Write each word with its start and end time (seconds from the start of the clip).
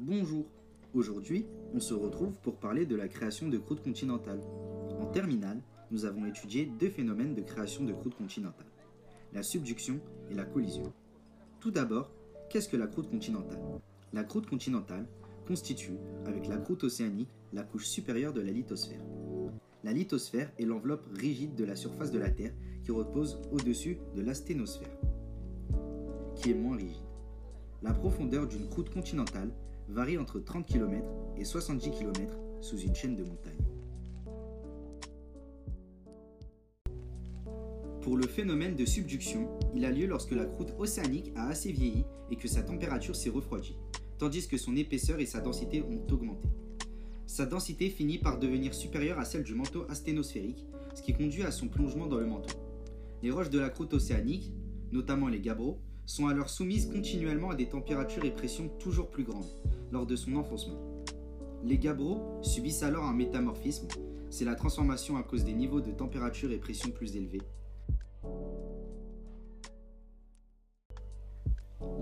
Bonjour. 0.00 0.44
Aujourd'hui, 0.92 1.46
on 1.72 1.78
se 1.78 1.94
retrouve 1.94 2.36
pour 2.40 2.56
parler 2.56 2.84
de 2.84 2.96
la 2.96 3.06
création 3.06 3.48
de 3.48 3.58
croûtes 3.58 3.84
continentales. 3.84 4.40
En 4.98 5.06
terminale, 5.06 5.60
nous 5.92 6.04
avons 6.04 6.26
étudié 6.26 6.66
deux 6.66 6.90
phénomènes 6.90 7.34
de 7.34 7.42
création 7.42 7.84
de 7.84 7.92
croûtes 7.92 8.16
continentales 8.16 8.66
la 9.32 9.42
subduction 9.42 10.00
et 10.30 10.34
la 10.34 10.44
collision. 10.44 10.92
Tout 11.60 11.70
d'abord, 11.70 12.10
qu'est-ce 12.48 12.68
que 12.68 12.76
la 12.76 12.88
croûte 12.88 13.08
continentale? 13.08 13.60
La 14.12 14.24
croûte 14.24 14.46
continentale 14.46 15.06
constitue, 15.46 15.98
avec 16.26 16.48
la 16.48 16.56
croûte 16.56 16.84
océanique, 16.84 17.34
la 17.52 17.62
couche 17.62 17.86
supérieure 17.86 18.32
de 18.32 18.40
la 18.40 18.50
lithosphère. 18.50 19.02
La 19.84 19.92
lithosphère 19.92 20.50
est 20.58 20.64
l'enveloppe 20.64 21.06
rigide 21.14 21.54
de 21.54 21.64
la 21.64 21.76
surface 21.76 22.10
de 22.10 22.18
la 22.18 22.30
Terre 22.30 22.54
qui 22.84 22.90
repose 22.90 23.40
au-dessus 23.52 23.98
de 24.16 24.22
l'asténosphère, 24.22 24.96
qui 26.36 26.50
est 26.50 26.54
moins 26.54 26.76
rigide. 26.76 27.02
La 27.82 27.92
profondeur 27.92 28.46
d'une 28.48 28.68
croûte 28.68 28.90
continentale 28.90 29.50
varie 29.88 30.18
entre 30.18 30.40
30 30.40 30.66
km 30.66 31.04
et 31.36 31.44
70 31.44 31.90
km 31.90 32.38
sous 32.60 32.78
une 32.78 32.94
chaîne 32.94 33.16
de 33.16 33.22
montagnes. 33.22 33.52
Pour 38.00 38.16
le 38.16 38.26
phénomène 38.26 38.76
de 38.76 38.84
subduction, 38.84 39.48
il 39.74 39.84
a 39.84 39.90
lieu 39.90 40.06
lorsque 40.06 40.32
la 40.32 40.44
croûte 40.44 40.74
océanique 40.78 41.32
a 41.36 41.48
assez 41.48 41.72
vieilli 41.72 42.04
et 42.30 42.36
que 42.36 42.48
sa 42.48 42.62
température 42.62 43.16
s'est 43.16 43.30
refroidie, 43.30 43.76
tandis 44.18 44.46
que 44.46 44.58
son 44.58 44.76
épaisseur 44.76 45.20
et 45.20 45.26
sa 45.26 45.40
densité 45.40 45.82
ont 45.82 46.12
augmenté. 46.12 46.48
Sa 47.26 47.46
densité 47.46 47.88
finit 47.88 48.18
par 48.18 48.38
devenir 48.38 48.74
supérieure 48.74 49.18
à 49.18 49.24
celle 49.24 49.42
du 49.42 49.54
manteau 49.54 49.86
asténosphérique, 49.88 50.66
ce 50.94 51.02
qui 51.02 51.14
conduit 51.14 51.44
à 51.44 51.50
son 51.50 51.68
plongement 51.68 52.06
dans 52.06 52.18
le 52.18 52.26
manteau. 52.26 52.58
Les 53.22 53.30
roches 53.30 53.50
de 53.50 53.58
la 53.58 53.70
croûte 53.70 53.94
océanique, 53.94 54.52
notamment 54.92 55.28
les 55.28 55.40
gabbros, 55.40 55.78
sont 56.04 56.26
alors 56.26 56.50
soumises 56.50 56.90
continuellement 56.92 57.50
à 57.50 57.54
des 57.54 57.68
températures 57.68 58.26
et 58.26 58.30
pressions 58.30 58.68
toujours 58.78 59.08
plus 59.08 59.24
grandes 59.24 59.48
lors 59.94 60.06
de 60.06 60.16
son 60.16 60.34
enfoncement. 60.34 60.78
Les 61.62 61.78
gabbros 61.78 62.20
subissent 62.42 62.82
alors 62.82 63.04
un 63.04 63.14
métamorphisme, 63.14 63.86
c'est 64.28 64.44
la 64.44 64.56
transformation 64.56 65.16
à 65.16 65.22
cause 65.22 65.44
des 65.44 65.54
niveaux 65.54 65.80
de 65.80 65.92
température 65.92 66.50
et 66.50 66.58
pression 66.58 66.90
plus 66.90 67.16
élevés. 67.16 67.42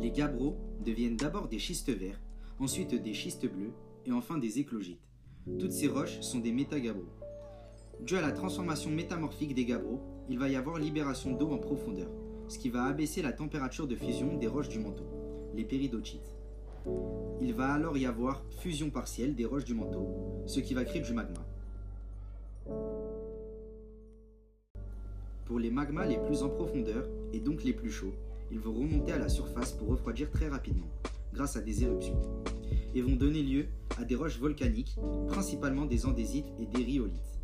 Les 0.00 0.10
gabbros 0.10 0.56
deviennent 0.84 1.18
d'abord 1.18 1.48
des 1.48 1.58
schistes 1.58 1.90
verts, 1.90 2.18
ensuite 2.58 2.94
des 2.94 3.12
schistes 3.12 3.46
bleus 3.46 3.74
et 4.06 4.12
enfin 4.12 4.38
des 4.38 4.58
éclogites. 4.58 5.06
Toutes 5.58 5.72
ces 5.72 5.88
roches 5.88 6.18
sont 6.20 6.38
des 6.38 6.52
métagabbros. 6.52 7.12
Dû 8.00 8.16
à 8.16 8.22
la 8.22 8.32
transformation 8.32 8.90
métamorphique 8.90 9.54
des 9.54 9.66
gabbros, 9.66 10.00
il 10.30 10.38
va 10.38 10.48
y 10.48 10.56
avoir 10.56 10.78
libération 10.78 11.32
d'eau 11.36 11.50
en 11.50 11.58
profondeur, 11.58 12.10
ce 12.48 12.58
qui 12.58 12.70
va 12.70 12.84
abaisser 12.84 13.20
la 13.20 13.32
température 13.32 13.86
de 13.86 13.96
fusion 13.96 14.38
des 14.38 14.46
roches 14.46 14.70
du 14.70 14.78
manteau, 14.78 15.04
les 15.54 15.64
péridotites. 15.64 16.34
Il 17.41 17.55
va 17.55 17.72
alors 17.72 17.97
y 17.97 18.06
avoir 18.06 18.42
fusion 18.61 18.91
partielle 18.91 19.34
des 19.34 19.44
roches 19.44 19.64
du 19.64 19.75
manteau, 19.75 20.08
ce 20.47 20.61
qui 20.61 20.75
va 20.75 20.84
créer 20.84 21.02
du 21.02 21.12
magma. 21.12 21.41
Pour 25.47 25.58
les 25.58 25.70
magmas 25.70 26.06
les 26.06 26.19
plus 26.19 26.42
en 26.42 26.48
profondeur, 26.48 27.06
et 27.33 27.41
donc 27.41 27.64
les 27.64 27.72
plus 27.72 27.91
chauds, 27.91 28.14
ils 28.50 28.61
vont 28.61 28.72
remonter 28.72 29.12
à 29.12 29.19
la 29.19 29.28
surface 29.28 29.72
pour 29.72 29.89
refroidir 29.89 30.30
très 30.30 30.48
rapidement, 30.48 30.89
grâce 31.34 31.56
à 31.56 31.61
des 31.61 31.83
éruptions, 31.83 32.20
et 32.94 33.02
vont 33.02 33.17
donner 33.17 33.42
lieu 33.42 33.67
à 33.98 34.05
des 34.05 34.14
roches 34.14 34.39
volcaniques, 34.39 34.96
principalement 35.28 35.86
des 35.86 36.06
andésites 36.06 36.52
et 36.61 36.67
des 36.67 36.84
rhyolites. 36.84 37.41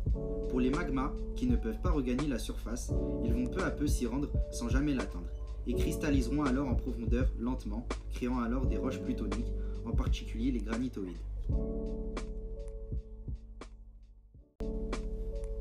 Pour 0.49 0.59
les 0.59 0.69
magmas 0.69 1.11
qui 1.35 1.45
ne 1.45 1.55
peuvent 1.55 1.81
pas 1.81 1.91
regagner 1.91 2.27
la 2.27 2.39
surface, 2.39 2.91
ils 3.23 3.33
vont 3.33 3.47
peu 3.47 3.63
à 3.63 3.71
peu 3.71 3.85
s'y 3.85 4.07
rendre 4.07 4.29
sans 4.51 4.69
jamais 4.69 4.93
l'atteindre, 4.93 5.29
et 5.67 5.73
cristalliseront 5.73 6.43
alors 6.43 6.67
en 6.67 6.75
profondeur 6.75 7.31
lentement, 7.39 7.87
créant 8.13 8.39
alors 8.39 8.65
des 8.65 8.77
roches 8.77 9.01
plutoniques, 9.01 9.53
en 9.85 9.91
particulier 9.91 10.51
les 10.51 10.59
granitoïdes. 10.59 11.15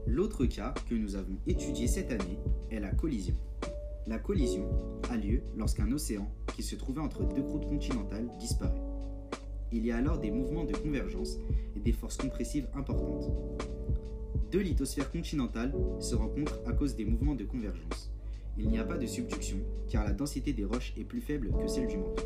L'autre 0.06 0.46
cas 0.46 0.74
que 0.88 0.94
nous 0.94 1.16
avons 1.16 1.36
étudié 1.46 1.86
cette 1.86 2.10
année 2.10 2.38
est 2.70 2.80
la 2.80 2.90
collision. 2.90 3.34
La 4.06 4.18
collision 4.18 4.68
a 5.10 5.16
lieu 5.16 5.42
lorsqu'un 5.56 5.92
océan 5.92 6.28
qui 6.56 6.62
se 6.62 6.74
trouvait 6.76 7.00
entre 7.00 7.22
deux 7.22 7.42
croûtes 7.42 7.68
continentales 7.68 8.28
disparaît. 8.38 8.82
Il 9.70 9.84
y 9.84 9.92
a 9.92 9.98
alors 9.98 10.18
des 10.18 10.30
mouvements 10.30 10.64
de 10.64 10.74
convergence 10.74 11.36
et 11.76 11.80
des 11.80 11.92
forces 11.92 12.16
compressives 12.16 12.66
importantes. 12.74 13.30
Deux 14.50 14.60
lithosphères 14.60 15.10
continentales 15.10 15.74
se 16.00 16.14
rencontrent 16.14 16.58
à 16.66 16.72
cause 16.72 16.96
des 16.96 17.04
mouvements 17.04 17.34
de 17.34 17.44
convergence. 17.44 18.10
Il 18.58 18.68
n'y 18.68 18.78
a 18.78 18.84
pas 18.84 18.98
de 18.98 19.06
subduction 19.06 19.58
car 19.88 20.04
la 20.04 20.12
densité 20.12 20.52
des 20.52 20.64
roches 20.64 20.92
est 20.96 21.04
plus 21.04 21.20
faible 21.20 21.52
que 21.60 21.68
celle 21.68 21.86
du 21.86 21.96
manteau. 21.96 22.24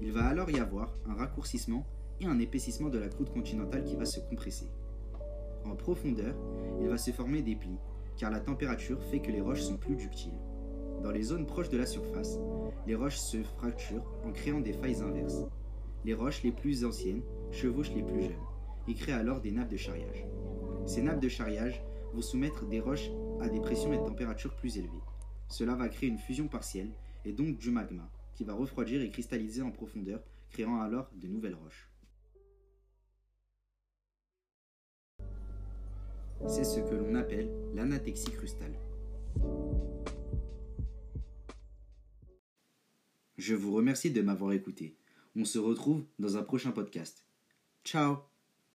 Il 0.00 0.12
va 0.12 0.26
alors 0.26 0.48
y 0.50 0.58
avoir 0.58 0.94
un 1.08 1.14
raccourcissement 1.14 1.84
et 2.20 2.26
un 2.26 2.38
épaississement 2.38 2.88
de 2.88 2.98
la 2.98 3.08
croûte 3.08 3.32
continentale 3.32 3.84
qui 3.84 3.96
va 3.96 4.04
se 4.04 4.20
compresser. 4.20 4.66
En 5.64 5.74
profondeur, 5.74 6.34
il 6.80 6.88
va 6.88 6.96
se 6.96 7.10
former 7.10 7.42
des 7.42 7.56
plis, 7.56 7.78
car 8.16 8.30
la 8.30 8.40
température 8.40 9.02
fait 9.04 9.20
que 9.20 9.30
les 9.30 9.40
roches 9.40 9.62
sont 9.62 9.76
plus 9.76 9.96
ductiles. 9.96 10.38
Dans 11.02 11.10
les 11.10 11.22
zones 11.22 11.46
proches 11.46 11.68
de 11.68 11.78
la 11.78 11.86
surface, 11.86 12.38
les 12.86 12.94
roches 12.94 13.18
se 13.18 13.42
fracturent 13.42 14.04
en 14.24 14.32
créant 14.32 14.60
des 14.60 14.72
failles 14.72 15.02
inverses. 15.02 15.42
Les 16.04 16.14
roches 16.14 16.42
les 16.42 16.52
plus 16.52 16.84
anciennes 16.84 17.22
chevauchent 17.50 17.94
les 17.94 18.02
plus 18.02 18.22
jeunes 18.22 18.46
et 18.88 18.94
créent 18.94 19.12
alors 19.12 19.40
des 19.40 19.50
nappes 19.50 19.70
de 19.70 19.76
charriage. 19.76 20.26
Ces 20.86 21.02
nappes 21.02 21.20
de 21.20 21.28
charriage 21.28 21.82
vont 22.14 22.22
soumettre 22.22 22.66
des 22.66 22.80
roches 22.80 23.10
à 23.40 23.48
des 23.48 23.60
pressions 23.60 23.92
et 23.92 24.02
températures 24.02 24.54
plus 24.56 24.78
élevées. 24.78 25.02
Cela 25.50 25.74
va 25.74 25.88
créer 25.88 26.08
une 26.08 26.18
fusion 26.18 26.48
partielle 26.48 26.92
et 27.24 27.32
donc 27.32 27.58
du 27.58 27.70
magma 27.70 28.08
qui 28.34 28.44
va 28.44 28.54
refroidir 28.54 29.02
et 29.02 29.10
cristalliser 29.10 29.60
en 29.60 29.70
profondeur, 29.70 30.22
créant 30.50 30.80
alors 30.80 31.10
de 31.14 31.26
nouvelles 31.26 31.56
roches. 31.56 31.90
C'est 36.48 36.64
ce 36.64 36.80
que 36.80 36.94
l'on 36.94 37.14
appelle 37.16 37.50
l'anatexie 37.74 38.30
crustale. 38.30 38.78
Je 43.36 43.54
vous 43.54 43.74
remercie 43.74 44.10
de 44.10 44.22
m'avoir 44.22 44.52
écouté. 44.52 44.96
On 45.36 45.44
se 45.44 45.58
retrouve 45.58 46.04
dans 46.18 46.36
un 46.36 46.42
prochain 46.42 46.72
podcast. 46.72 47.26
Ciao 47.84 48.29